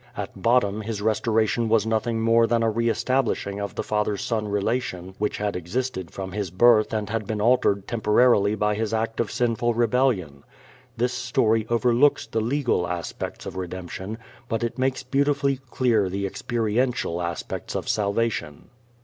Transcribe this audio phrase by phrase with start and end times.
[0.17, 4.47] At bottom his restoration was nothing more than a re establishing of the father son
[4.47, 9.19] relation which had existed from his birth and had been altered temporarily by his act
[9.19, 10.43] of sinful rebellion.
[10.97, 14.17] This story overlooks the legal aspects of redemption,
[14.49, 18.71] but it makes beautifully clear the experiential aspects of salvation.